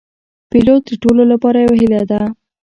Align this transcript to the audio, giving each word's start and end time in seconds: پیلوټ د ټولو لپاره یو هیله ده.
پیلوټ 0.49 0.81
د 0.87 0.91
ټولو 1.03 1.23
لپاره 1.31 1.57
یو 1.65 1.73
هیله 1.79 2.01
ده. 2.11 2.21